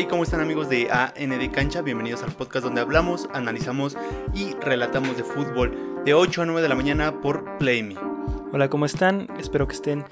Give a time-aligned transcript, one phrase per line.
[0.00, 1.82] Hey, ¿cómo están amigos de AND Cancha?
[1.82, 3.96] Bienvenidos al podcast donde hablamos, analizamos
[4.32, 7.96] y relatamos de fútbol de 8 a 9 de la mañana por Play Me.
[8.52, 9.26] Hola, ¿cómo están?
[9.40, 10.04] Espero que estén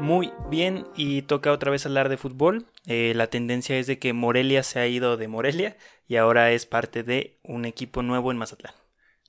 [0.00, 2.64] muy bien y toca otra vez hablar de fútbol.
[2.86, 5.76] Eh, la tendencia es de que Morelia se ha ido de Morelia
[6.08, 8.72] y ahora es parte de un equipo nuevo en Mazatlán.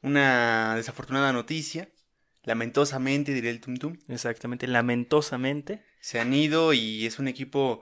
[0.02, 1.90] Una desafortunada noticia,
[2.44, 3.98] lamentosamente diré el Tum Tum.
[4.08, 5.84] Exactamente, lamentosamente.
[6.00, 7.82] Se han ido y es un equipo,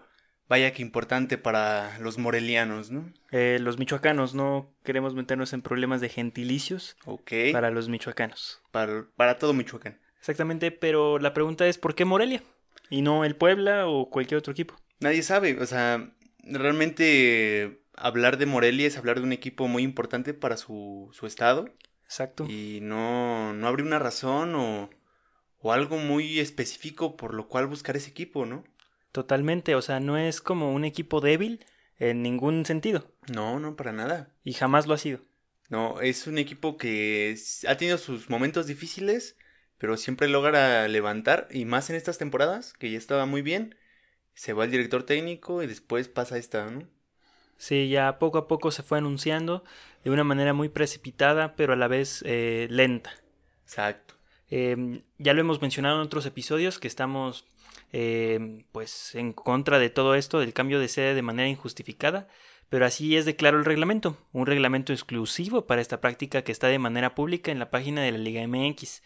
[0.49, 3.11] vaya que importante para los morelianos, ¿no?
[3.31, 7.31] Eh, los michoacanos, no queremos meternos en problemas de gentilicios Ok.
[7.51, 8.61] para los michoacanos.
[8.71, 9.99] Para, para todo Michoacán.
[10.19, 12.41] Exactamente, pero la pregunta es ¿por qué Morelia?
[12.89, 14.75] Y no el Puebla o cualquier otro equipo.
[14.99, 16.11] Nadie sabe, o sea,
[16.43, 21.69] realmente hablar de Morelia es hablar de un equipo muy importante para su, su estado
[22.05, 22.45] Exacto.
[22.49, 24.89] y no, no habría una razón o,
[25.59, 28.63] o algo muy específico por lo cual buscar ese equipo, ¿no?
[29.13, 31.63] Totalmente, o sea, no es como un equipo débil
[31.99, 33.11] en ningún sentido.
[33.31, 34.33] No, no, para nada.
[34.43, 35.19] Y jamás lo ha sido.
[35.69, 39.37] No, es un equipo que ha tenido sus momentos difíciles,
[39.77, 43.75] pero siempre logra levantar, y más en estas temporadas, que ya estaba muy bien.
[44.33, 46.89] Se va el director técnico y después pasa esta, ¿no?
[47.57, 49.63] Sí, ya poco a poco se fue anunciando
[50.03, 53.13] de una manera muy precipitada, pero a la vez eh, lenta.
[53.63, 54.15] Exacto.
[54.49, 57.45] Eh, ya lo hemos mencionado en otros episodios que estamos
[57.93, 62.27] eh, pues en contra de todo esto, del cambio de sede de manera injustificada,
[62.67, 66.67] pero así es de claro el reglamento, un reglamento exclusivo para esta práctica que está
[66.67, 69.03] de manera pública en la página de la Liga MX.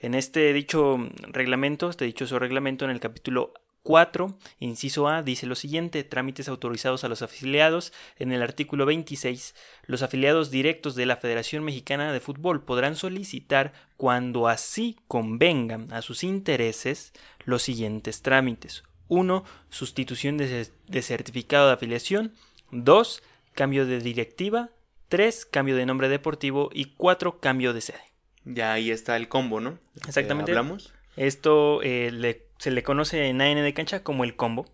[0.00, 5.54] En este dicho reglamento, este dichoso reglamento en el capítulo 4, inciso A, dice lo
[5.54, 7.92] siguiente, trámites autorizados a los afiliados.
[8.18, 9.54] En el artículo 26,
[9.86, 16.00] los afiliados directos de la Federación Mexicana de Fútbol podrán solicitar, cuando así convengan a
[16.02, 17.12] sus intereses,
[17.44, 18.84] los siguientes trámites.
[19.08, 19.44] 1.
[19.68, 22.32] Sustitución de, de certificado de afiliación.
[22.70, 23.22] 2.
[23.52, 24.70] Cambio de directiva.
[25.10, 25.44] 3.
[25.44, 26.70] Cambio de nombre deportivo.
[26.72, 27.38] Y 4.
[27.38, 28.00] Cambio de sede.
[28.46, 29.78] Ya ahí está el combo, ¿no?
[30.08, 30.52] Exactamente.
[30.52, 30.94] Eh, hablamos.
[31.16, 34.64] Esto eh, le- se le conoce en AN de cancha como el combo.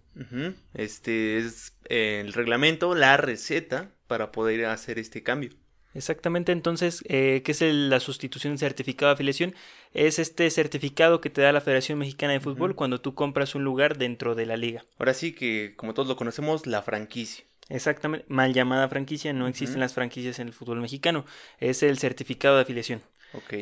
[0.75, 5.51] Este es eh, el reglamento, la receta para poder hacer este cambio.
[5.93, 9.55] Exactamente, entonces, eh, ¿qué es el- la sustitución de certificado de afiliación?
[9.93, 13.65] Es este certificado que te da la Federación Mexicana de Fútbol cuando tú compras un
[13.65, 14.84] lugar dentro de la liga.
[14.99, 17.45] Ahora sí que, como todos lo conocemos, la franquicia.
[17.69, 21.25] Exactamente, mal llamada franquicia, no existen las franquicias en el fútbol mexicano,
[21.59, 23.00] es el certificado de afiliación.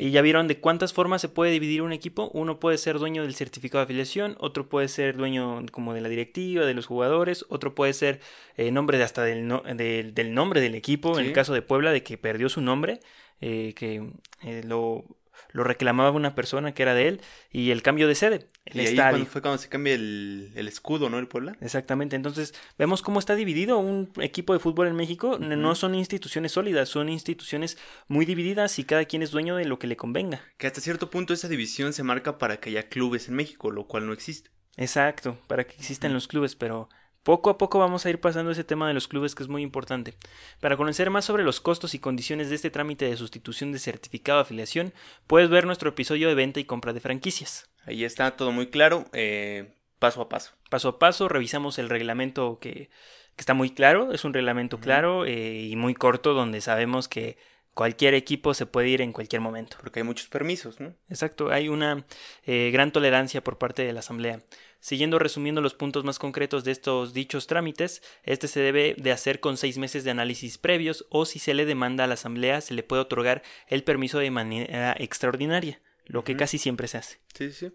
[0.01, 2.31] Y ya vieron de cuántas formas se puede dividir un equipo.
[2.33, 6.09] Uno puede ser dueño del certificado de afiliación, otro puede ser dueño como de la
[6.09, 8.21] directiva, de los jugadores, otro puede ser
[8.57, 11.19] eh, nombre de hasta del, no- del, del nombre del equipo.
[11.19, 13.01] En el caso de Puebla, de que perdió su nombre,
[13.41, 14.03] eh, que
[14.43, 15.05] eh, lo,
[15.51, 17.21] lo reclamaba una persona que era de él,
[17.51, 20.69] y el cambio de sede, el y ahí cuando fue cuando se cambia el, el
[20.69, 21.19] escudo, ¿no?
[21.19, 21.57] El Puebla.
[21.61, 25.39] Exactamente, entonces vemos cómo está dividido un equipo de fútbol en México.
[25.39, 29.79] No son instituciones sólidas, son instituciones muy divididas y cada quien es dueño de lo
[29.79, 30.43] que le convenga.
[30.57, 33.87] Que hasta cierto punto esa división se marca para que haya clubes en México, lo
[33.87, 34.51] cual no existe.
[34.77, 36.89] Exacto, para que existan los clubes, pero
[37.23, 39.63] poco a poco vamos a ir pasando ese tema de los clubes que es muy
[39.63, 40.15] importante.
[40.61, 44.39] Para conocer más sobre los costos y condiciones de este trámite de sustitución de certificado
[44.39, 44.95] de afiliación,
[45.27, 47.71] puedes ver nuestro episodio de venta y compra de franquicias.
[47.85, 50.53] Ahí está todo muy claro, eh, paso a paso.
[50.71, 52.91] Paso a paso revisamos el reglamento que,
[53.39, 57.39] que está muy claro, es un reglamento claro eh, y muy corto donde sabemos que
[57.75, 59.77] cualquier equipo se puede ir en cualquier momento.
[59.81, 60.95] Porque hay muchos permisos, ¿no?
[61.09, 62.07] Exacto, hay una
[62.45, 64.43] eh, gran tolerancia por parte de la Asamblea.
[64.81, 69.41] Siguiendo resumiendo los puntos más concretos de estos dichos trámites, este se debe de hacer
[69.41, 72.75] con seis meses de análisis previos o si se le demanda a la Asamblea se
[72.75, 77.19] le puede otorgar el permiso de manera extraordinaria, lo que casi siempre se hace.
[77.35, 77.73] Sí, sí.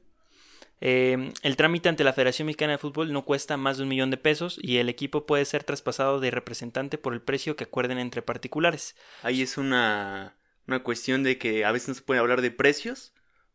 [0.86, 4.12] Eh, el trámite ante la Federación Mexicana de Fútbol no cuesta más de un millón
[4.12, 8.00] de pesos y el equipo puede ser traspasado de representante por el precio que acuerden
[8.00, 8.94] entre particulares.
[9.22, 10.36] Ahí es una,
[10.68, 13.14] una cuestión de que a veces no se puede hablar de precios,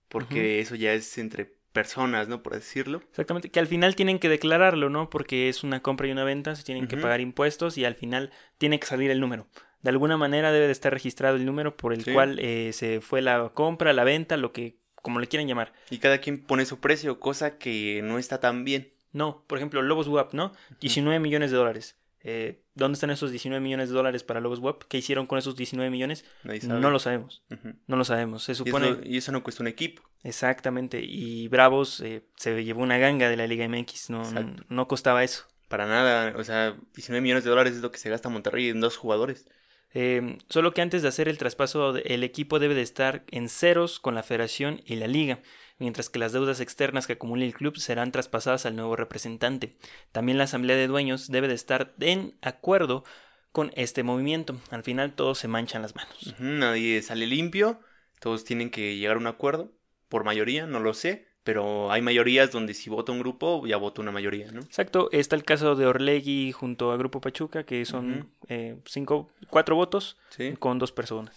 [0.09, 2.43] porque eso ya es entre personas, ¿no?
[2.43, 3.03] Por decirlo.
[3.11, 5.11] Exactamente, que al final tienen que declararlo, ¿no?
[5.11, 8.33] Porque es una compra y una venta, se tienen que pagar impuestos y al final
[8.57, 9.49] tiene que salir el número.
[9.83, 12.13] De alguna manera debe de estar registrado el número por el Sí.
[12.15, 14.79] cual eh, se fue la compra, la venta, lo que
[15.09, 15.73] como le quieran llamar.
[15.89, 18.93] Y cada quien pone su precio, cosa que no está tan bien.
[19.13, 20.53] No, por ejemplo, Lobos WAP, ¿no?
[20.83, 21.97] 19 millones de dólares.
[22.23, 24.83] Eh, ¿Dónde están esos 19 millones de dólares para Lobos WAP?
[24.85, 26.27] ¿Qué hicieron con esos 19 millones?
[26.63, 27.43] No lo sabemos.
[27.87, 28.43] No lo sabemos.
[28.45, 28.89] Se Y, supone.
[28.91, 30.03] eso, y eso no cuesta un equipo.
[30.25, 31.01] Exactamente.
[31.03, 34.11] Y Bravos eh, se llevó una ganga de la Liga MX.
[34.11, 35.45] No, no, no costaba eso.
[35.69, 36.35] Para nada.
[36.37, 39.47] O sea, 19 millones de dólares es lo que se gasta Monterrey en dos jugadores.
[39.95, 44.01] Eh, solo que antes de hacer el traspaso, el equipo debe de estar en ceros
[44.01, 45.41] con la federación y la liga.
[45.81, 49.77] mientras que las deudas externas que acumule el club serán traspasadas al nuevo representante.
[50.11, 53.05] También la asamblea de dueños debe de estar en acuerdo
[53.53, 54.57] con este movimiento.
[54.71, 56.35] Al final todos se manchan las manos.
[56.41, 57.81] Nadie sale limpio,
[58.19, 59.73] todos tienen que llegar a un acuerdo,
[60.09, 64.03] por mayoría, no lo sé, pero hay mayorías donde si vota un grupo, ya vota
[64.03, 64.61] una mayoría, ¿no?
[64.61, 69.75] Exacto, está el caso de Orlegui junto a Grupo Pachuca, que son eh, cinco, cuatro
[69.75, 70.53] votos Sí.
[70.59, 71.35] con dos personas.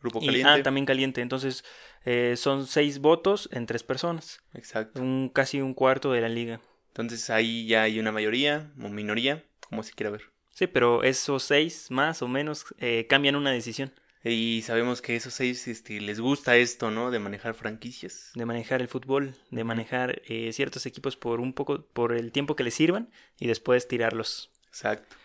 [0.00, 0.48] Grupo Y- caliente.
[0.52, 1.20] ah, también caliente.
[1.20, 1.64] Entonces,
[2.04, 4.38] eh, son seis votos en tres personas.
[4.54, 5.02] Exacto.
[5.02, 6.60] Un, casi un cuarto de la liga.
[6.90, 10.22] Entonces ahí ya hay una mayoría o minoría, como se quiera ver.
[10.52, 13.90] Sí, pero esos seis, más o menos, eh, cambian una decisión
[14.24, 17.10] Y sabemos que esos seis este, les gusta esto, ¿no?
[17.10, 18.32] De manejar franquicias.
[18.34, 22.56] de manejar el fútbol, de manejar eh, ciertos equipos por un poco, por el tiempo
[22.56, 24.50] que les sirvan y después tirarlos.
[24.68, 25.16] Exacto.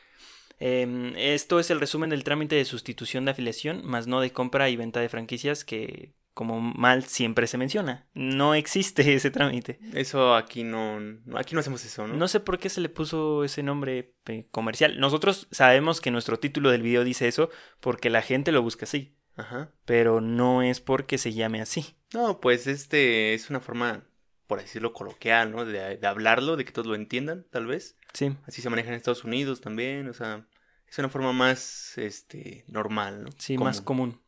[0.60, 4.70] Em, esto es el resumen del trámite de sustitución de afiliación, más no de compra
[4.70, 9.80] y venta de franquicias que, como mal siempre se menciona, no existe ese trámite.
[9.94, 11.00] Eso aquí no,
[11.36, 12.16] aquí no hacemos eso, ¿no?
[12.16, 15.00] No sé por qué se le puso ese nombre eh, comercial.
[15.00, 17.50] Nosotros sabemos que nuestro título del video dice eso
[17.80, 19.72] porque la gente lo busca así, Ajá.
[19.86, 21.96] pero no es porque se llame así.
[22.14, 24.04] No, pues este es una forma,
[24.48, 25.66] por decirlo, coloquial, ¿no?
[25.66, 27.98] De, de hablarlo, de que todos lo entiendan, tal vez.
[28.14, 30.48] Sí, Así se maneja en Estados Unidos también, o sea,
[30.88, 33.30] es una forma más, este, normal, ¿no?
[33.38, 34.22] sí, más común.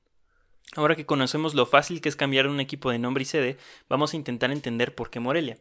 [0.76, 3.58] Ahora que conocemos lo fácil que es cambiar un equipo de nombre y sede,
[3.88, 5.58] vamos a intentar entender por qué Morelia.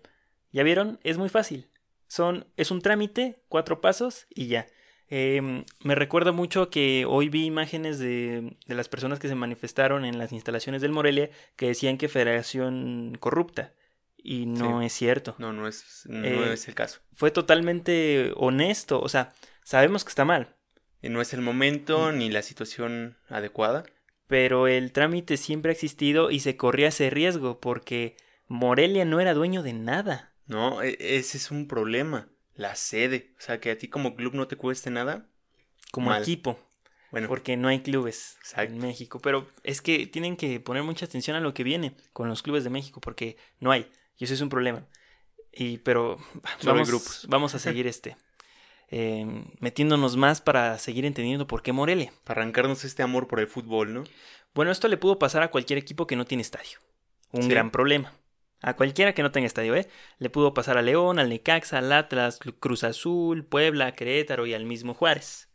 [0.52, 0.98] ¿Ya vieron?
[1.04, 1.68] Es muy fácil.
[2.08, 4.66] Son, es un trámite, cuatro pasos y ya.
[5.08, 10.04] Eh, me recuerda mucho que hoy vi imágenes de, de las personas que se manifestaron
[10.04, 13.72] en las instalaciones del Morelia que decían que federación corrupta.
[14.16, 14.86] Y no Sí.
[14.86, 15.34] es cierto.
[15.38, 17.00] No, no es, no Eh, es el caso.
[17.12, 19.00] Fue totalmente honesto.
[19.00, 20.54] O sea, sabemos que está mal.
[21.02, 22.18] Y no es el momento Mm.
[22.18, 23.84] ni la situación adecuada.
[24.26, 28.16] Pero el trámite siempre ha existido y se corría ese riesgo porque
[28.48, 30.32] Morelia no era dueño de nada.
[30.46, 32.28] No, e- ese es un problema.
[32.54, 33.34] La sede.
[33.38, 35.28] O sea, que a ti como club no te cueste nada.
[35.90, 36.22] Como Mal.
[36.22, 36.58] equipo.
[37.10, 38.72] Bueno, Porque no hay clubes Exacto.
[38.74, 39.20] en México.
[39.20, 42.64] Pero es que tienen que poner mucha atención a lo que viene con los clubes
[42.64, 43.90] de México porque no hay.
[44.18, 44.86] Y eso es un problema.
[45.52, 46.18] Y pero
[46.64, 47.26] vamos, grupos.
[47.28, 48.16] vamos a seguir este.
[48.96, 49.26] Eh,
[49.58, 52.12] metiéndonos más para seguir entendiendo por qué Morelia.
[52.22, 54.04] para arrancarnos este amor por el fútbol, ¿no?
[54.54, 56.78] Bueno, esto le pudo pasar a cualquier equipo que no tiene estadio.
[57.32, 57.48] Un Sí.
[57.48, 58.12] gran problema.
[58.62, 59.88] A cualquiera que no tenga estadio, ¿eh?
[60.18, 64.64] Le pudo pasar a León, al Necaxa, al Atlas, Cruz Azul, Puebla, Querétaro y al
[64.64, 65.48] mismo Juárez.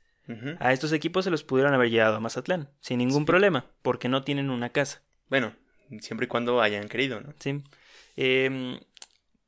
[0.59, 3.25] A estos equipos se los pudieron haber llevado a Mazatlán, sin ningún Sí.
[3.25, 5.53] problema, porque no tienen una casa, Bueno,
[6.01, 7.33] siempre y cuando hayan querido, ¿no?
[7.39, 7.63] ¿sí?
[8.15, 8.79] Em,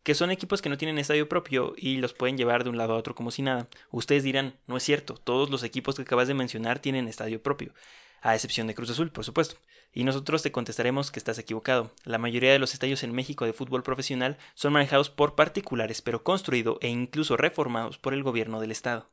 [0.04, 2.94] que son equipos que no tienen estadio propio y los pueden llevar de un lado
[2.94, 3.68] a otro como si nada.
[3.92, 7.74] Ustedes dirán, no es cierto, todos los equipos que acabas de mencionar tienen estadio propio,
[8.22, 9.58] a excepción de Cruz Azul, por supuesto.
[9.94, 11.92] Y nosotros te contestaremos que estás equivocado.
[12.06, 16.24] La mayoría de los estadios en México de fútbol profesional son manejados por particulares, pero
[16.24, 19.10] construidos e incluso reformados por el gobierno del estado.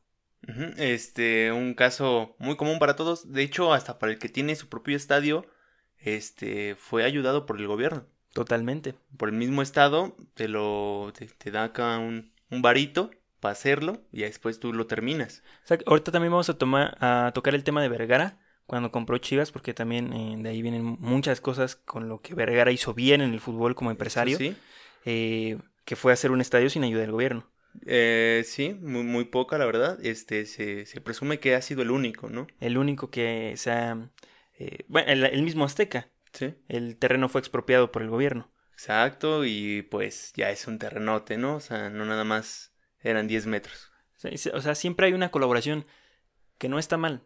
[0.77, 3.31] Este, un caso muy común para todos.
[3.33, 5.45] De hecho, hasta para el que tiene su propio estadio,
[5.97, 8.07] este, fue ayudado por el gobierno.
[8.39, 8.95] Totalmente.
[9.17, 14.01] Por el mismo estado, te lo, te, te da acá un, un varito para hacerlo
[14.13, 15.43] y después tú lo terminas.
[15.65, 19.17] O sea, ahorita también vamos a, tomar, a tocar el tema de Vergara cuando compró
[19.17, 23.19] Chivas, porque también eh, de ahí vienen muchas cosas con lo que Vergara hizo bien
[23.19, 24.55] en el fútbol como empresario, Sí,
[25.03, 27.45] eh, que fue hacer un estadio sin ayuda del gobierno.
[27.85, 29.99] Eh, sí muy, muy poca, la verdad.
[30.01, 32.47] Este, se, se presume que ha sido el único, ¿no?
[32.61, 33.97] El único que se ha...
[34.57, 36.55] eh, bueno, el, el mismo Azteca, Sí.
[36.67, 38.51] el terreno fue expropiado por el gobierno.
[38.73, 41.55] Exacto, y pues ya es un terrenote, ¿no?
[41.55, 43.91] O sea, no nada más eran 10 metros.
[44.53, 45.85] O sea, siempre hay una colaboración
[46.57, 47.23] que no está mal.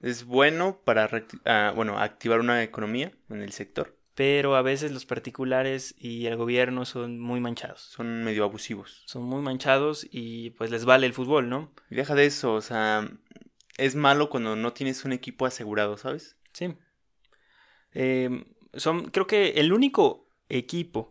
[0.00, 1.08] Es bueno para,
[1.44, 3.98] ah, bueno, activar una economía en el sector.
[4.14, 7.80] Pero a veces los particulares y el gobierno son muy manchados.
[7.80, 9.02] Son medio abusivos.
[9.06, 11.72] Son muy manchados y pues les vale el fútbol, ¿no?
[11.90, 13.08] Y deja de eso, o sea,
[13.78, 16.36] es malo cuando no tienes un equipo asegurado, ¿sabes?
[16.52, 16.74] Sí.
[17.94, 18.44] Eh,
[18.74, 21.10] son, creo que el único equipo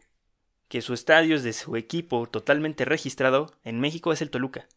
[0.67, 4.67] que su estadio es de su equipo totalmente registrado en México es el Toluca.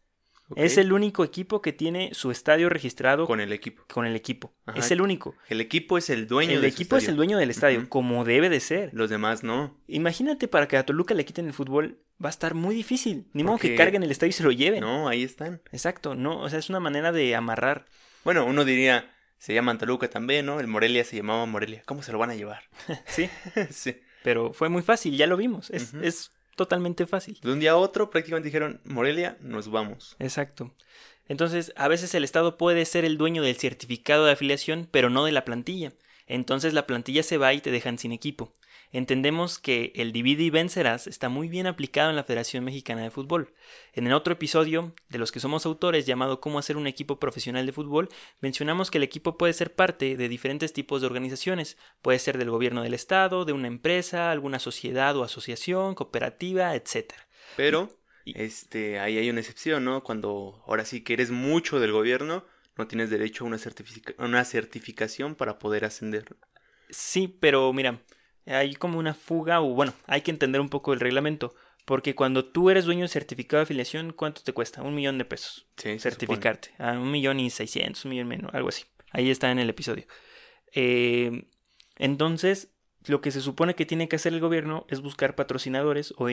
[0.57, 3.85] Es el único equipo que tiene su estadio registrado con, Con el equipo.
[4.05, 4.53] el equipo.
[4.67, 4.79] Ajá.
[4.79, 5.35] Es el único.
[5.49, 8.25] El equipo es el dueño El de su equipo es el dueño del estadio, como
[8.25, 8.91] debe de ser.
[8.93, 9.79] Los demás no.
[9.87, 13.27] Imagínate para que a Toluca le quiten el fútbol, va a estar muy difícil.
[13.33, 14.81] Ni modo que carguen el estadio y se lo lleven.
[14.81, 15.63] No, ahí están.
[15.73, 17.87] Exacto, no, o sea, es una manera de amarrar.
[18.25, 19.12] Bueno, uno diría,
[19.43, 20.61] se llama Toluca también, ¿no?
[20.61, 21.83] El Morelia se llamaba Morelia.
[21.85, 22.63] ¿Cómo se lo van a llevar?
[23.07, 23.29] Sí,
[23.71, 23.97] sí.
[24.23, 25.69] pero fue muy fácil, ya lo vimos.
[25.71, 27.41] Es, es totalmente fácil.
[27.43, 30.15] De un día a otro prácticamente dijeron, Morelia, nos vamos.
[30.21, 30.73] Exacto.
[31.27, 35.25] Entonces, a veces el Estado puede ser el dueño del certificado de afiliación, pero no
[35.25, 35.93] de la plantilla.
[36.29, 38.53] Entonces la plantilla se va y te dejan sin equipo.
[38.93, 43.11] Entendemos que el divide y vencerás está muy bien aplicado en la Federación Mexicana de
[43.11, 43.53] Fútbol.
[43.95, 47.67] En el otro episodio, de los que somos autores, llamado Cómo hacer un equipo profesional
[47.67, 48.09] de fútbol,
[48.41, 51.79] mencionamos que el equipo puede ser parte de diferentes tipos de organizaciones.
[52.03, 57.15] Puede ser del gobierno del Estado, de una empresa, alguna sociedad o asociación, cooperativa, etc.
[57.57, 57.91] Pero,
[58.27, 60.03] este, ahí hay una excepción, ¿no?
[60.03, 62.45] Cuando ahora sí que eres mucho del gobierno,
[62.77, 63.59] no tienes derecho a una,
[64.19, 66.37] una certificación para poder ascender.
[66.91, 68.03] Sí, pero mira,
[68.47, 71.55] hay como una fuga, o bueno, hay que entender un poco el reglamento.
[71.85, 74.83] Porque cuando tú eres dueño de certificado de afiliación, ¿cuánto te cuesta?
[74.83, 75.67] Un millón de pesos.
[75.77, 76.71] Sí, certificarte.
[76.79, 78.85] A un millón y seiscientos, un millón menos, algo así.
[79.11, 80.07] Ahí está en el episodio.
[80.75, 81.47] Eh,
[81.97, 82.71] entonces,
[83.07, 86.29] lo que se supone que tiene que hacer el gobierno es buscar patrocinadores o,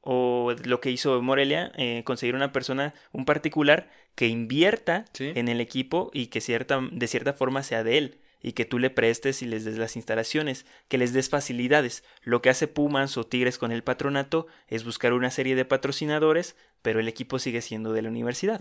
[0.00, 5.60] o lo que hizo Morelia, eh, conseguir una persona, un particular que invierta en el
[5.60, 9.40] equipo y que cierta, de cierta forma sea de él y que tú le prestes
[9.40, 12.04] y les des las instalaciones, que les des facilidades.
[12.22, 16.54] Lo que hace Pumas o Tigres con el patronato es buscar una serie de patrocinadores,
[16.82, 18.60] pero el equipo sigue siendo de la universidad.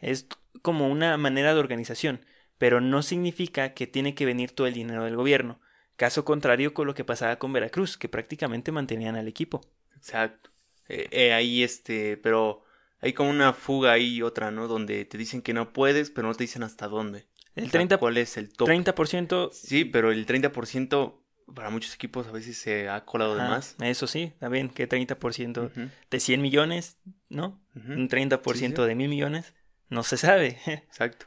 [0.00, 0.26] Es
[0.62, 2.26] como una manera de organización,
[2.58, 5.60] pero no significa que tiene que venir todo el dinero del gobierno.
[5.94, 9.60] Caso contrario con lo que pasaba con Veracruz, que prácticamente mantenían al equipo.
[9.96, 10.50] Exacto.
[10.88, 12.64] Eh, eh, ahí este, pero
[13.00, 14.66] hay como una fuga ahí otra, ¿no?
[14.66, 17.26] Donde te dicen que no puedes, pero no te dicen hasta dónde.
[17.54, 18.68] El 30, ¿Cuál es el top?
[18.68, 19.50] 30%.
[19.52, 21.18] Sí, pero el 30%
[21.54, 23.76] para muchos equipos a veces se ha colado de más.
[23.80, 25.70] Eso sí, está bien, que 30%
[26.10, 27.60] de 100 millones, ¿no?
[27.74, 29.54] Un 30% de mil millones,
[29.88, 30.58] no se sabe.
[30.66, 31.26] Exacto.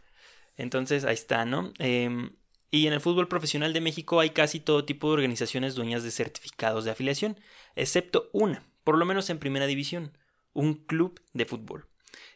[0.58, 1.74] Entonces, ahí está, ¿no?
[1.80, 2.30] Eh,
[2.72, 6.12] y en el fútbol profesional de México hay casi todo tipo de organizaciones dueñas de
[6.12, 7.40] certificados de afiliación,
[7.76, 10.18] excepto una, por lo menos en primera división,
[10.54, 11.88] un club de fútbol.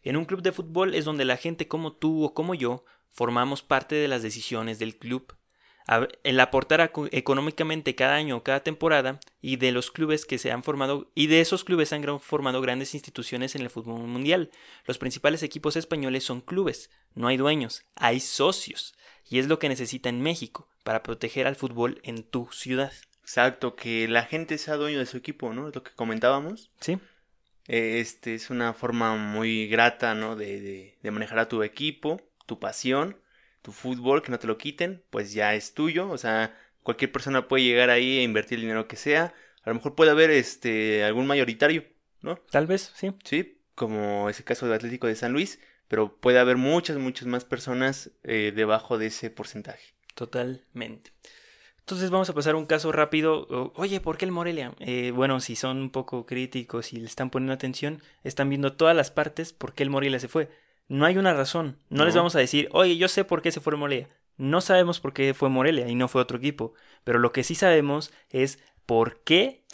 [0.03, 3.61] En un club de fútbol es donde la gente como tú o como yo formamos
[3.61, 5.35] parte de las decisiones del club.
[6.23, 10.61] El aportar económicamente cada año o cada temporada y de los clubes que se han
[10.61, 14.51] formado y de esos clubes han formado grandes instituciones en el fútbol mundial.
[14.85, 18.93] Los principales equipos españoles son clubes, no hay dueños, hay socios.
[19.27, 22.93] Y es lo que necesita en México para proteger al fútbol en tu ciudad.
[23.21, 25.69] Exacto, que la gente sea dueño de su equipo, ¿no?
[25.69, 26.71] Es lo que comentábamos.
[26.79, 26.97] Sí.
[27.69, 30.35] Eh, este es una forma muy grata, ¿no?
[30.35, 33.15] De, de, manejar a tu equipo, tu pasión,
[33.61, 36.09] tu fútbol, que no te lo quiten, pues ya es tuyo.
[36.09, 39.35] O sea, cualquier persona puede llegar ahí e invertir el dinero que sea.
[39.61, 41.85] A lo mejor puede haber este algún mayoritario,
[42.23, 42.37] ¿no?
[42.49, 43.13] Tal vez, sí.
[43.23, 47.45] Sí, como ese caso del Atlético de San Luis, pero puede haber muchas, muchas más
[47.45, 49.93] personas eh, debajo de ese porcentaje.
[50.15, 51.11] Totalmente.
[51.79, 53.71] Entonces vamos a pasar un caso rápido.
[53.75, 54.73] Oye, ¿por qué el Morelia?
[54.79, 58.95] Eh, bueno, si son un poco críticos y le están poniendo atención, están viendo todas
[58.95, 60.49] las partes por qué el Morelia se fue.
[60.87, 61.77] No hay una razón.
[61.89, 64.09] No, les vamos a decir, oye, yo sé por qué se fue el Morelia.
[64.37, 66.73] No sabemos por qué fue Morelia y no fue otro equipo.
[67.03, 68.59] Pero lo que sí sabemos es
[68.89, 69.65] por qué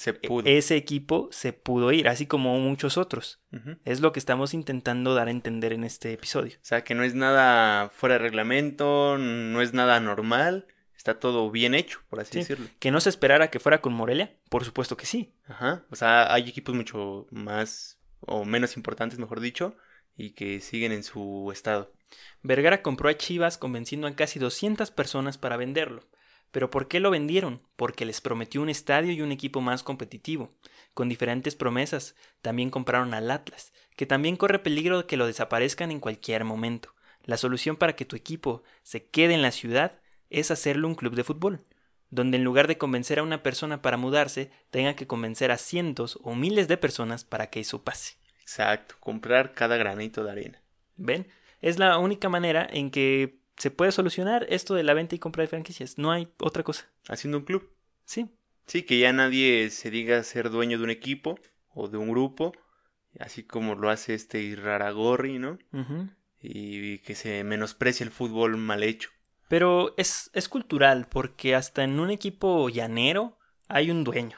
[0.44, 3.40] ese equipo se pudo ir, así como muchos otros.
[3.86, 6.58] Es lo que estamos intentando dar a entender en este episodio.
[6.58, 10.68] O sea, que no es nada fuera de reglamento, no es nada normal,
[11.06, 12.68] está todo bien hecho, por así decirlo.
[12.80, 15.36] Que no se esperara que fuera con Morelia, por supuesto que sí.
[15.48, 19.78] Ajá, o sea, hay equipos mucho más o menos importantes, mejor dicho,
[20.18, 21.94] y que siguen en su estado.
[22.42, 26.02] Vergara compró a Chivas convenciendo a casi 200 personas para venderlo.
[26.50, 27.62] ¿Pero por qué lo vendieron?
[27.76, 30.56] Porque les prometió un estadio y un equipo más competitivo,
[30.96, 32.16] con diferentes promesas.
[32.42, 36.96] También compraron al Atlas, que también corre peligro de que lo desaparezcan en cualquier momento.
[37.26, 40.00] La solución para que tu equipo se quede en la ciudad
[40.40, 41.66] es hacerlo un club de fútbol,
[42.10, 46.20] donde en lugar de convencer a una persona para mudarse, tenga que convencer a cientos
[46.24, 48.18] o miles de personas para que eso pase.
[48.42, 50.62] Exacto, comprar cada granito de arena.
[50.98, 51.28] ¿Ven?
[51.62, 55.42] Es la única manera en que se puede solucionar esto de la venta y compra
[55.42, 55.98] de franquicias.
[55.98, 56.90] No hay otra cosa.
[57.08, 57.72] Haciendo un club.
[58.04, 58.30] Sí.
[58.68, 61.40] Sí, que ya nadie se diga ser dueño de un equipo
[61.74, 62.54] o de un grupo,
[63.20, 65.58] así como lo hace este Irraragorri, ¿no?
[66.42, 69.10] Y que se menosprecie el fútbol mal hecho.
[69.48, 73.38] Pero es, es cultural, porque hasta en un equipo llanero
[73.68, 74.38] hay un dueño.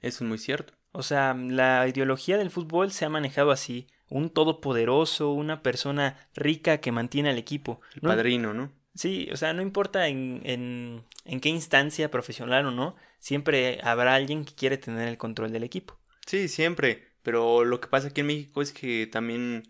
[0.00, 0.74] Eso es muy cierto.
[0.92, 6.78] O sea, la ideología del fútbol se ha manejado así un todopoderoso, una persona rica
[6.78, 7.80] que mantiene al equipo.
[7.94, 8.72] El padrino, ¿no?
[8.94, 14.14] Sí, o sea, no importa en, en, en, qué instancia profesional o no, siempre habrá
[14.14, 15.98] alguien que quiere tener el control del equipo.
[16.26, 19.64] Sí, siempre, pero lo que pasa aquí en México es que también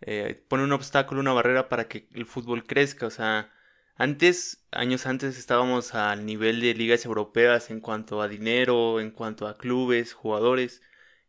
[0.00, 3.52] eh, pone un obstáculo, una barrera para que el fútbol crezca, o sea,
[3.96, 9.46] antes, años antes estábamos al nivel de ligas europeas en cuanto a dinero, en cuanto
[9.46, 10.82] a clubes, jugadores,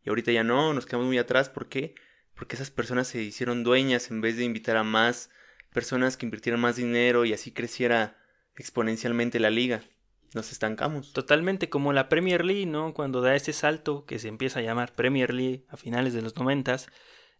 [0.04, 1.94] y ahorita ya no, nos quedamos muy atrás, ¿por qué?
[2.36, 5.30] porque esas personas se hicieron dueñas en vez de invitar a más
[5.72, 8.18] personas que invirtieran más dinero y así creciera
[8.56, 9.82] exponencialmente la liga.
[10.34, 11.12] nos estancamos.
[11.12, 12.92] Totalmente como la Premier League, ¿no?
[12.92, 16.36] Cuando da ese salto que se empieza a llamar Premier League a finales de los
[16.36, 16.88] noventas,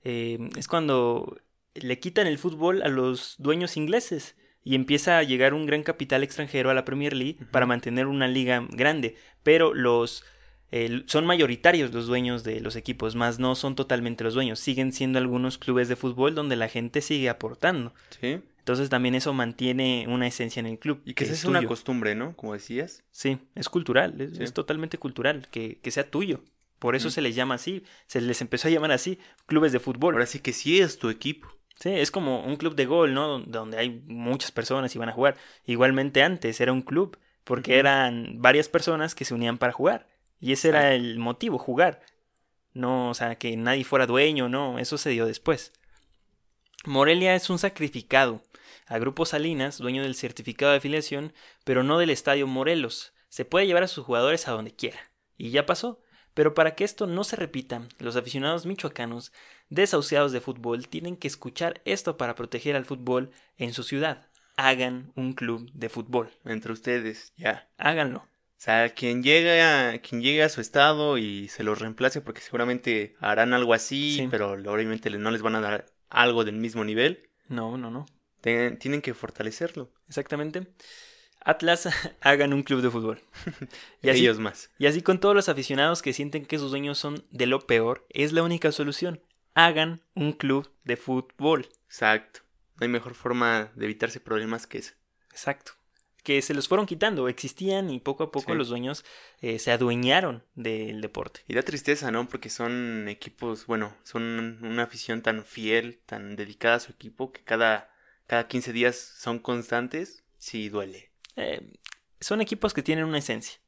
[0.03, 1.39] eh, es cuando
[1.75, 4.35] le quitan el fútbol a los dueños ingleses
[4.67, 8.27] y empieza a llegar un gran capital extranjero a la Premier League para mantener una
[8.27, 10.25] liga grande, pero los
[10.73, 14.93] eh, son mayoritarios los dueños de los equipos, más no son totalmente los dueños, siguen
[14.93, 17.95] siendo algunos clubes de fútbol donde la gente sigue aportando.
[18.21, 18.41] Sí.
[18.59, 21.01] Entonces también eso mantiene una esencia en el club.
[21.05, 22.35] Y que, esa es una costumbre, ¿no?
[22.35, 23.05] Como decías.
[23.13, 26.43] Sí, es cultural, es, totalmente cultural, que, que, sea tuyo.
[26.81, 30.15] Por eso se les llama así, se les empezó a llamar así, clubes de fútbol.
[30.15, 31.56] Ahora sí que sí es tu equipo.
[31.79, 33.41] Sí, es como un club de gol, ¿no?
[33.41, 35.37] Donde hay muchas personas y van a jugar.
[35.67, 40.09] Igualmente antes era un club, porque eran varias personas que se unían para jugar.
[40.41, 42.01] Y ese era el motivo, jugar.
[42.73, 45.73] No, o sea, que nadie fuera dueño, no, eso se dio después.
[46.85, 48.43] Morelia es un sacrificado
[48.87, 51.33] a Grupo Salinas, dueño del certificado de afiliación,
[51.65, 53.13] pero no del Estadio Morelos.
[53.29, 55.11] Se puede llevar a sus jugadores a donde quiera.
[55.37, 56.01] Y ya pasó.
[56.37, 59.33] Pero para que esto no se repita, los aficionados michoacanos
[59.71, 64.29] desahuciados de fútbol tienen que escuchar esto para proteger al fútbol en su ciudad.
[64.55, 66.29] Hagan un club de fútbol.
[66.45, 67.71] Entre ustedes, ya.
[67.79, 68.19] Háganlo.
[68.19, 73.17] O sea, quien llegue, quien llegue a su estado y se los reemplace, porque seguramente
[73.19, 77.31] harán algo así, pero obviamente no les van a dar algo del mismo nivel.
[77.49, 78.05] No, no, no.
[78.43, 79.91] tienen que fortalecerlo.
[80.07, 80.67] Exactamente.
[81.47, 81.89] Atlas
[82.23, 83.21] hagan un club de fútbol.
[84.03, 84.71] Y así, Ellos más.
[84.79, 88.05] Y así con todos los aficionados que sienten que sus dueños son de lo peor,
[88.11, 89.21] es la única solución.
[89.55, 91.69] Hagan un club de fútbol.
[91.87, 92.41] Exacto.
[92.77, 94.95] No hay mejor forma de evitarse problemas que esa.
[95.31, 95.73] Exacto.
[96.23, 99.05] Que se los fueron quitando, existían y poco a poco los dueños
[99.41, 101.43] eh, se adueñaron del deporte.
[101.47, 102.29] Y da tristeza, ¿no?
[102.29, 107.45] Porque son equipos, bueno, son una afición tan fiel, tan dedicada a su equipo, que
[107.45, 107.95] cada,
[108.27, 111.11] cada 15 días son constantes, sí duele.
[111.37, 111.73] Eh,
[112.21, 113.59] son equipos que tienen una esencia.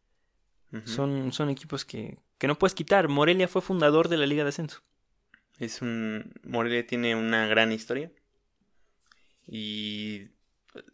[0.84, 3.08] son, son equipos que, que no puedes quitar.
[3.08, 4.82] Morelia fue fundador de la Liga de Ascenso.
[5.58, 6.32] Es un.
[6.44, 8.10] Morelia tiene una gran historia.
[9.46, 10.28] Y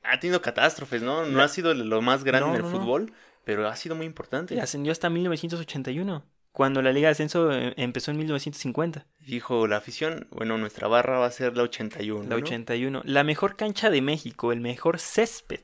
[0.02, 1.26] ha tenido catástrofes, ¿no?
[1.26, 3.12] No ha sido lo más grande en el fútbol,
[3.44, 4.58] pero ha sido muy importante.
[4.60, 9.06] ascendió hasta 1981, cuando la Liga de Ascenso eh, empezó en 1950.
[9.26, 12.28] Dijo la afición, bueno, nuestra barra va a ser la 81.
[12.28, 13.02] La 81.
[13.04, 15.60] La mejor cancha de México, el mejor césped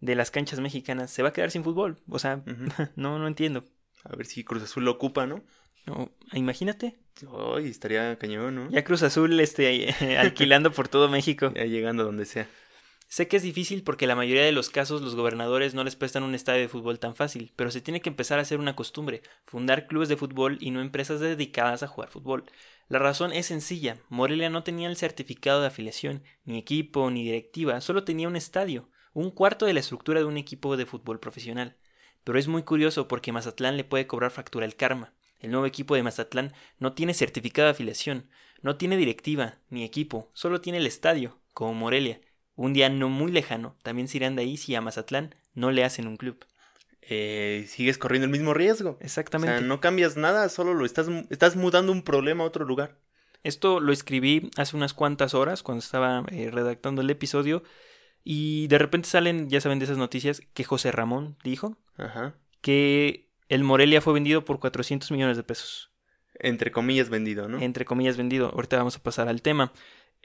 [0.00, 1.98] de las canchas mexicanas se va a quedar sin fútbol.
[2.08, 2.42] O sea,
[2.96, 3.64] no, no entiendo.
[4.04, 5.44] A ver si Cruz Azul lo ocupa, ¿no?
[5.86, 6.98] no imagínate.
[7.54, 8.70] Ay, estaría cañón, ¿no?
[8.70, 11.52] Ya Cruz Azul este, alquilando por todo México.
[11.54, 12.48] Ya llegando a donde sea.
[13.08, 16.22] Sé que es difícil porque la mayoría de los casos los gobernadores no les prestan
[16.22, 19.22] un estadio de fútbol tan fácil, pero se tiene que empezar a hacer una costumbre,
[19.46, 22.44] fundar clubes de fútbol y no empresas dedicadas a jugar fútbol.
[22.86, 27.80] La razón es sencilla, Morelia no tenía el certificado de afiliación, ni equipo, ni directiva,
[27.80, 31.76] solo tenía un estadio un cuarto de la estructura de un equipo de fútbol profesional.
[32.24, 35.14] Pero es muy curioso porque Mazatlán le puede cobrar factura el karma.
[35.38, 38.28] El nuevo equipo de Mazatlán no tiene certificado de afiliación,
[38.62, 42.20] no tiene directiva ni equipo, solo tiene el estadio, como Morelia.
[42.56, 45.82] Un día no muy lejano, también se irán de ahí si a Mazatlán no le
[45.82, 46.44] hacen un club.
[47.00, 48.98] Eh, sigues corriendo el mismo riesgo.
[49.00, 49.54] Exactamente.
[49.54, 52.98] O sea, no cambias nada, solo lo estás, estás mudando un problema a otro lugar.
[53.42, 57.62] Esto lo escribí hace unas cuantas horas cuando estaba eh, redactando el episodio
[58.24, 61.76] y de repente salen, ya saben de esas noticias, que José Ramón dijo
[62.60, 65.90] que el Morelia fue vendido por 400 millones de pesos.
[66.34, 67.60] Entre comillas vendido, ¿no?
[67.60, 68.50] Entre comillas vendido.
[68.54, 69.72] Ahorita vamos a pasar al tema.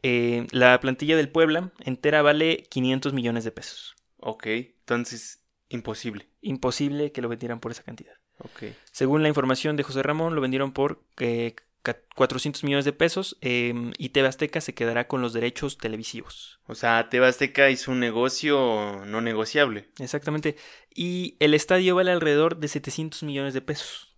[0.01, 3.95] Eh, la plantilla del Puebla entera vale 500 millones de pesos.
[4.17, 6.29] Ok, entonces imposible.
[6.41, 8.13] Imposible que lo vendieran por esa cantidad.
[8.39, 8.63] Ok.
[8.91, 11.55] Según la información de José Ramón, lo vendieron por eh,
[11.93, 16.59] 400 millones de pesos em, y TV Azteca se quedará con los derechos televisivos.
[16.67, 19.89] O sea, TV Azteca hizo un negocio no negociable.
[19.99, 20.57] Exactamente.
[20.93, 24.15] Y el estadio vale alrededor de 700 millones de pesos.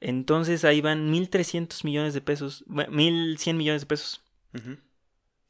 [0.00, 4.24] Entonces ahí van 1.300 millones de pesos, 1.100 millones de pesos.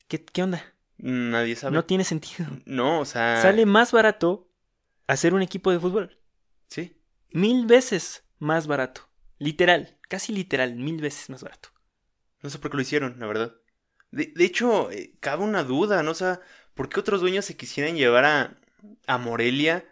[0.09, 0.75] ¿Qué, ¿Qué onda?
[0.99, 1.75] Nadie sabe.
[1.75, 2.47] No tiene sentido.
[2.67, 3.41] No, o sea...
[3.41, 4.51] Sale más barato
[5.07, 6.19] hacer un equipo de fútbol.
[6.69, 6.97] Sí.
[7.31, 9.09] Mil veces más barato.
[9.39, 11.70] Literal, casi literal, mil veces más barato.
[12.42, 13.55] No sé por qué lo hicieron, la verdad.
[14.11, 16.11] De, hecho, eh, cabe una duda, ¿no?
[16.11, 16.40] O sea,
[16.75, 18.61] ¿por qué otros dueños se quisieran llevar a,
[19.07, 19.88] a Morelia,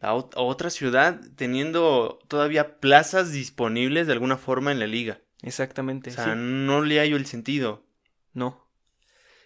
[0.00, 5.20] a, otra ciudad, teniendo todavía plazas disponibles de alguna forma en la liga?
[5.42, 6.10] Exactamente.
[6.10, 7.86] O sea, no le hallo el sentido.
[8.32, 8.68] No.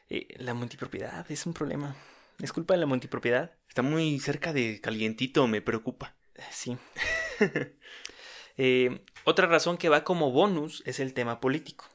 [0.08, 1.94] Eh, la multipropiedad es un problema.
[2.40, 3.52] ¿Es culpa de la multipropiedad?
[3.68, 6.16] Está muy cerca de calientito, me preocupa.
[6.50, 6.78] Sí.
[8.60, 11.86] Eh, otra razón que va como bonus es el tema político.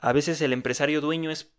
[0.00, 1.52] A veces el empresario dueño es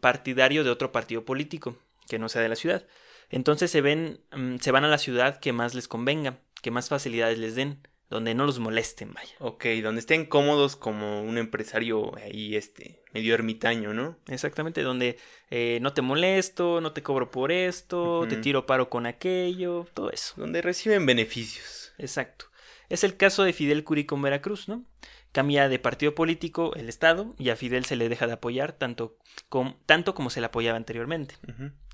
[0.00, 1.76] partidario de otro partido político,
[2.08, 2.86] que no sea de la ciudad.
[3.30, 6.88] Entonces se ven, mm, se van a la ciudad que más les convenga, que más
[6.88, 9.34] facilidades les den, donde no los molesten, vaya.
[9.38, 14.18] Ok, donde estén cómodos como un empresario ahí, este, medio ermitaño, ¿no?
[14.28, 15.18] Exactamente, donde
[15.50, 20.10] eh, no te molesto, no te cobro por esto, te tiro paro con aquello, todo
[20.10, 20.34] eso.
[20.36, 21.92] Donde reciben beneficios.
[21.96, 22.51] Exacto.
[22.92, 24.84] Es el caso de Fidel Curí con Veracruz, ¿no?
[25.32, 29.16] Cambia de partido político el Estado y a Fidel se le deja de apoyar tanto,
[29.48, 31.36] com- tanto como se le apoyaba anteriormente.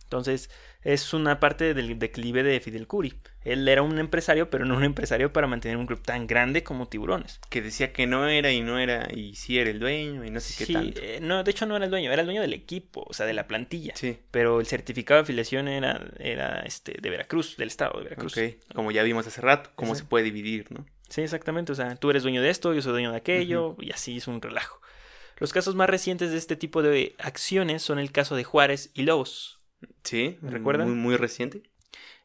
[0.09, 0.49] Entonces,
[0.81, 3.21] es una parte del declive de Fidel Curi.
[3.45, 6.89] Él era un empresario, pero no un empresario para mantener un club tan grande como
[6.89, 7.41] Tiburones.
[7.51, 10.41] Que decía que no era y no era y sí era el dueño y no
[10.41, 11.01] sé qué Sí, tanto.
[11.03, 13.27] eh, no, de hecho no era el dueño, era el dueño del equipo, o sea,
[13.27, 13.93] de la plantilla.
[13.97, 18.35] Sí, Pero el certificado de afiliación era, era este, de Veracruz, del estado de Veracruz.
[18.39, 18.45] ok.
[18.75, 20.87] Como ya vimos hace rato, cómo se puede dividir, ¿no?
[21.11, 21.73] Sí, exactamente.
[21.73, 24.27] O sea, tú eres dueño de esto, yo soy dueño de aquello, y así es
[24.27, 24.81] un relajo.
[25.41, 29.03] Los casos más recientes de este tipo de acciones son el caso de Juárez y
[29.03, 29.58] Lobos,
[30.05, 30.89] Sí, ¿Me recuerdan?
[30.89, 31.63] Muy, muy reciente.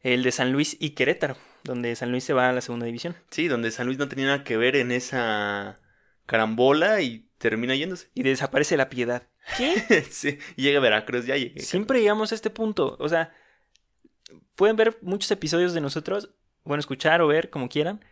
[0.02, 3.16] el de San Luis y Querétaro, donde San Luis se va a la segunda división.
[3.30, 5.80] Sí, donde San Luis no tenía nada que ver en esa
[6.26, 8.10] carambola y termina yéndose.
[8.14, 9.28] Y desaparece la piedad.
[9.58, 10.04] ¿Qué?
[10.10, 11.60] sí, llega a Veracruz, ya llegué.
[11.62, 12.96] Siempre llegamos a este punto.
[13.00, 13.34] O sea,
[14.56, 18.04] pueden ver muchos episodios de nosotros, bueno, escuchar o ver como quieran.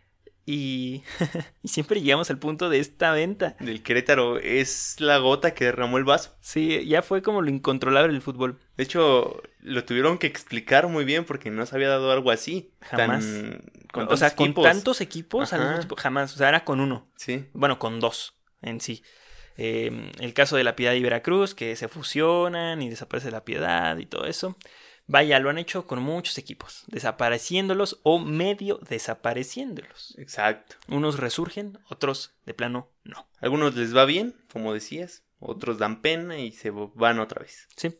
[0.44, 1.02] Y,
[1.62, 3.56] y siempre llegamos al punto de esta venta.
[3.60, 6.34] Del Querétaro es la gota que derramó el vaso.
[6.40, 8.58] Sí, ya fue como lo incontrolable del fútbol.
[8.76, 12.72] De hecho, lo tuvieron que explicar muy bien porque no se había dado algo así.
[12.80, 13.24] Jamás.
[13.24, 14.64] Tan, con o sea, tantos con equipos.
[14.64, 15.68] tantos equipos al Ajá.
[15.68, 16.34] mismo tiempo, jamás.
[16.34, 17.08] O sea, era con uno.
[17.16, 19.02] Sí, Bueno, con dos en sí.
[19.58, 23.96] Eh, el caso de la Piedad y Veracruz, que se fusionan y desaparece la Piedad
[23.98, 24.56] y todo eso.
[25.06, 30.14] Vaya, lo han hecho con muchos equipos, desapareciéndolos o medio desapareciéndolos.
[30.16, 30.76] exacto.
[30.88, 33.28] Unos resurgen, otros de plano no.
[33.40, 35.24] Algunos les va bien, como decías.
[35.40, 37.68] Otros dan pena y se van otra vez.
[37.76, 37.98] Sí.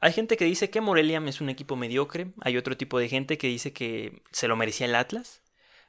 [0.00, 2.32] Hay gente que dice que Morelia es un equipo mediocre.
[2.40, 5.42] Hay otro tipo de gente que dice que se lo merecía el Atlas.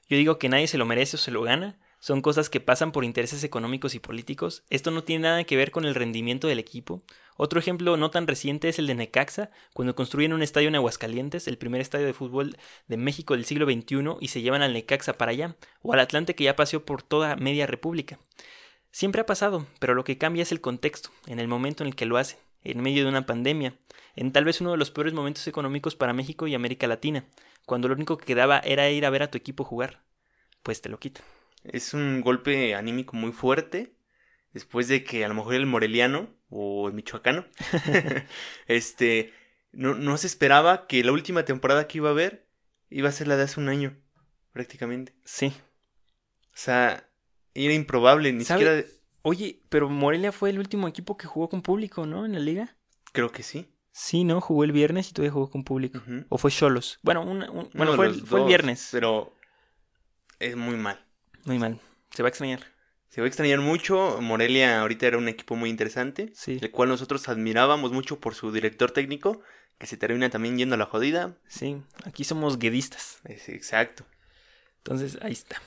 [0.08, 1.80] Yo digo que nadie se lo merece o se lo gana.
[2.00, 4.64] Son cosas que pasan por intereses económicos y políticos.
[4.70, 7.02] Esto no tiene nada que ver con el rendimiento del equipo.
[7.38, 11.48] Otro ejemplo no tan reciente es el de Necaxa, cuando construyen un estadio en Aguascalientes,
[11.48, 12.58] el primer estadio de fútbol
[12.88, 16.36] de México del siglo XXI, y se llevan al Necaxa para allá, o al Atlante
[16.36, 18.20] que ya paseó por toda media república.
[18.92, 21.96] Siempre ha pasado, pero lo que cambia es el contexto, en el momento en el
[21.96, 23.76] que lo hacen, en medio de una pandemia,
[24.16, 27.26] en tal vez uno de los peores momentos económicos para México y América Latina,
[27.66, 30.02] cuando lo único que quedaba era ir a ver a tu equipo jugar,
[30.64, 31.24] pues te lo quitan.
[31.72, 33.94] Es un golpe anímico muy fuerte.
[34.54, 37.46] Después de que a lo mejor el moreliano o el michoacano,
[38.68, 39.34] este,
[39.72, 42.48] no, no se esperaba que la última temporada que iba a haber
[42.90, 43.96] iba a ser la de hace un año,
[44.54, 45.14] prácticamente.
[45.26, 45.54] Sí.
[46.48, 47.08] O sea,
[47.54, 48.62] era improbable, ni ¿Sabe?
[48.66, 48.88] siquiera...
[49.24, 52.26] Oye, pero Morelia fue el último equipo que jugó con público, ¿no?
[52.26, 52.78] En la liga.
[53.12, 53.68] Creo que sí.
[53.92, 54.40] Sí, ¿no?
[54.40, 56.00] Jugó el viernes y todavía jugó con público.
[56.30, 57.00] O fue Cholos.
[57.02, 58.88] Bueno, una- un- bueno fue, el, fue el viernes.
[58.92, 59.36] Pero
[60.40, 61.04] es muy mal.
[61.48, 61.80] Muy mal.
[62.12, 62.60] Se va a extrañar.
[63.08, 64.20] Se va a extrañar mucho.
[64.22, 66.60] Morelia ahorita era un equipo muy interesante, Sí.
[66.62, 69.40] el cual nosotros admirábamos mucho por su director técnico,
[69.78, 71.38] que se termina también yendo a la jodida.
[71.48, 71.82] Sí.
[72.04, 73.20] Aquí somos guedistas.
[73.24, 74.04] Es exacto.
[74.80, 75.62] Entonces, ahí está.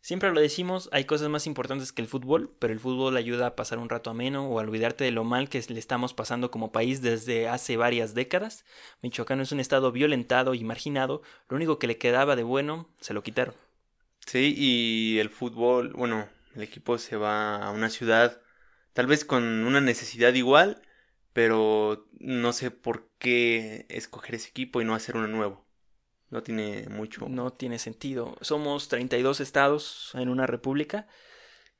[0.00, 3.56] Siempre lo decimos, hay cosas más importantes que el fútbol, pero el fútbol ayuda a
[3.56, 6.70] pasar un rato ameno o a olvidarte de lo mal que le estamos pasando como
[6.70, 8.64] país desde hace varias décadas.
[9.02, 13.12] Michoacán es un estado violentado y marginado, lo único que le quedaba de bueno se
[13.12, 13.54] lo quitaron.
[14.26, 18.40] Sí, y el fútbol, bueno, el equipo se va a una ciudad
[18.92, 20.82] tal vez con una necesidad igual,
[21.32, 25.66] pero no sé por qué escoger ese equipo y no hacer uno nuevo.
[26.30, 27.28] No tiene mucho.
[27.28, 28.36] No tiene sentido.
[28.40, 31.08] Somos 32 estados en una república,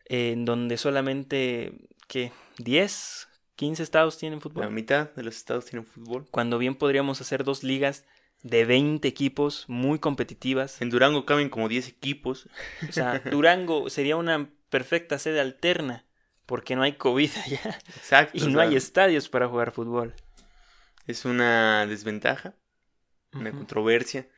[0.06, 1.72] en donde solamente,
[2.08, 2.32] ¿qué?
[2.58, 4.70] 10, 15 estados tienen La fútbol.
[4.72, 6.26] mitad de los estados tienen fútbol.
[6.30, 8.04] Cuando bien podríamos hacer dos ligas
[8.42, 10.80] de 20 equipos muy competitivas.
[10.80, 12.48] En Durango caben como 10 equipos.
[12.88, 16.04] O sea, Durango sería una perfecta sede alterna,
[16.46, 18.38] porque no hay COVID allá Exacto.
[18.38, 20.14] y no hay estadios para jugar fútbol.
[21.06, 22.54] Es una desventaja,
[23.32, 23.58] una Ujú.
[23.58, 24.28] controversia.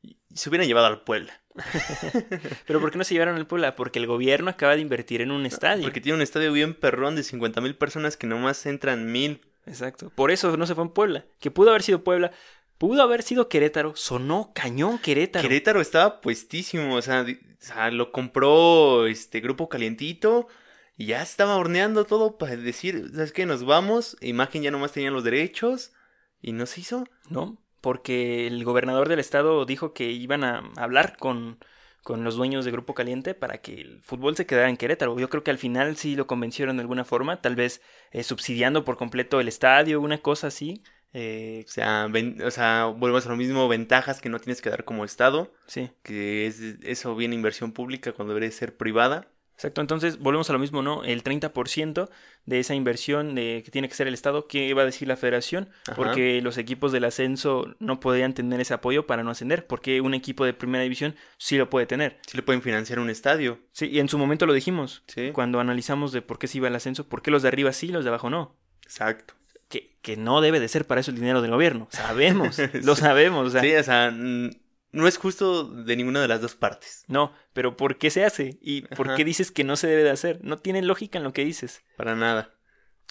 [0.00, 1.32] Y se hubieran llevado al Puebla.
[2.66, 3.74] Pero ¿por qué no se llevaron al Puebla?
[3.74, 5.82] Porque el gobierno acaba de invertir en un estadio.
[5.82, 9.40] Porque tiene un estadio bien perrón de 50 mil personas que nomás entran mil.
[9.66, 10.10] Exacto.
[10.14, 11.26] Por eso no se fue en Puebla.
[11.40, 12.30] Que pudo haber sido Puebla,
[12.78, 13.94] pudo haber sido Querétaro.
[13.96, 15.42] Sonó cañón Querétaro.
[15.42, 20.48] Querétaro estaba puestísimo, o sea, o sea, lo compró este grupo calientito
[20.96, 23.46] y ya estaba horneando todo para decir, ¿sabes qué?
[23.46, 24.16] Nos vamos.
[24.20, 25.92] Imagen ya nomás tenían los derechos
[26.40, 27.04] y no se hizo.
[27.28, 27.58] ¿No?
[27.80, 31.58] Porque el gobernador del estado dijo que iban a hablar con,
[32.02, 35.18] con los dueños de Grupo Caliente para que el fútbol se quedara en Querétaro.
[35.18, 38.84] Yo creo que al final sí lo convencieron de alguna forma, tal vez eh, subsidiando
[38.84, 40.82] por completo el estadio, una cosa así.
[41.14, 44.70] Eh, O sea, ven- o sea, volvemos a lo mismo, ventajas que no tienes que
[44.70, 49.28] dar como Estado, sí, que es eso viene inversión pública cuando debería ser privada.
[49.54, 49.80] exacto.
[49.80, 51.02] Entonces, volvemos a lo mismo, ¿no?
[51.04, 52.08] El 30%
[52.44, 55.16] de esa inversión de, que tiene que ser el Estado, ¿qué iba a decir la
[55.16, 55.70] federación?
[55.86, 55.96] Ajá.
[55.96, 60.14] Porque los equipos del ascenso no podían tener ese apoyo para no ascender, porque un
[60.14, 62.18] equipo de primera división sí lo puede tener.
[62.26, 65.30] Sí le pueden financiar un estadio, Sí, y en su momento lo dijimos, ¿sí?
[65.32, 67.88] cuando analizamos de por qué se iba el ascenso, por qué los de arriba sí,
[67.88, 68.56] los de abajo no.
[68.84, 69.34] Exacto.
[69.68, 71.88] Que, que no debe de ser para eso el dinero del gobierno.
[71.90, 73.48] Sabemos, lo sabemos.
[73.48, 77.32] O sea, Sí, o sea, no es justo de ninguna de las dos partes, No,
[77.52, 78.58] pero ¿por qué se hace?
[78.62, 80.40] ¿Y por qué dices que no se debe de hacer?
[80.42, 81.82] No tiene lógica en lo que dices.
[81.96, 82.54] para nada.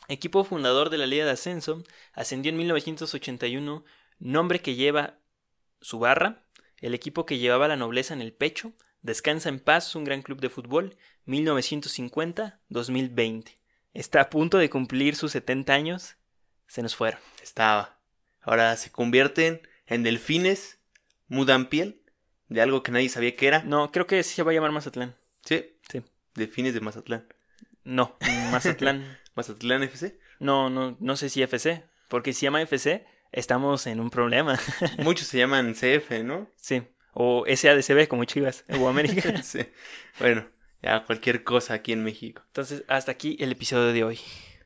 [0.07, 3.83] Equipo fundador de la Liga de Ascenso, ascendió en 1981,
[4.19, 5.19] nombre que lleva
[5.81, 6.45] su barra,
[6.79, 10.41] el equipo que llevaba la nobleza en el pecho, Descansa en paz, un gran club
[10.41, 13.55] de fútbol, 1950-2020.
[13.93, 16.16] Está a punto de cumplir sus 70 años,
[16.67, 17.19] se nos fueron.
[17.41, 17.99] Estaba.
[18.41, 20.79] Ahora se convierten en delfines,
[21.27, 22.01] mudan piel
[22.49, 23.63] de algo que nadie sabía que era.
[23.63, 25.15] No, creo que sí se va a llamar Mazatlán.
[25.43, 25.77] Sí.
[25.89, 26.03] Sí.
[26.35, 27.27] Delfines de Mazatlán.
[27.83, 28.17] No,
[28.51, 29.17] Mazatlán.
[29.35, 30.19] Mazatlán FC.
[30.39, 34.59] No, no, no sé si FC, porque si llama FC, estamos en un problema.
[34.99, 36.49] Muchos se llaman CF, ¿no?
[36.55, 36.83] Sí.
[37.13, 39.41] O SADCB como Chivas o América.
[39.43, 39.61] sí.
[40.19, 40.47] Bueno,
[40.81, 42.43] ya cualquier cosa aquí en México.
[42.47, 44.19] Entonces, hasta aquí el episodio de hoy.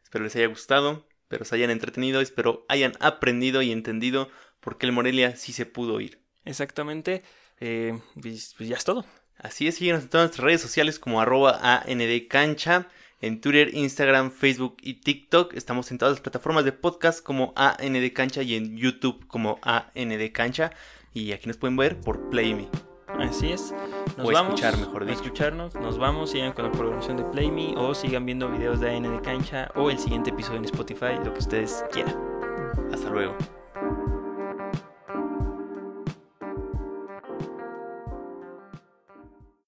[0.04, 4.86] Espero les haya gustado, espero se hayan entretenido, espero hayan aprendido y entendido por qué
[4.86, 6.20] el Morelia sí se pudo ir.
[6.44, 7.24] Exactamente.
[7.62, 9.06] Eh, pues, pues ya es todo.
[9.38, 12.90] Así es, síguenos en todas nuestras redes sociales como arroba ANDCancha,
[13.22, 15.54] en Twitter, Instagram, Facebook y TikTok.
[15.54, 20.74] Estamos en todas las plataformas de podcast como ANDCancha y en YouTube como ANDCancha.
[21.14, 22.91] Y aquí nos pueden ver por Play Me.
[23.20, 23.74] Así es.
[24.18, 24.56] Nos O vamos.
[24.56, 25.22] escuchar, mejor a dicho.
[25.22, 25.76] escucharnos.
[25.76, 26.32] Nos vamos.
[26.32, 29.70] Sigan con la programación de Play Me o sigan viendo videos de AN de cancha
[29.76, 32.16] o el siguiente episodio en Spotify, lo que ustedes quieran.
[32.94, 33.36] Hasta luego.